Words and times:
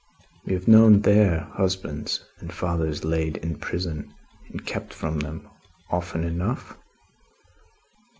We 0.45 0.53
have 0.53 0.67
known 0.67 1.01
their 1.01 1.41
husbands 1.53 2.25
and 2.39 2.51
fathers 2.51 3.03
laid 3.05 3.37
in 3.37 3.59
prison 3.59 4.11
and 4.49 4.65
kept 4.65 4.95
from 4.95 5.19
them, 5.19 5.47
often 5.91 6.23
enough? 6.23 6.75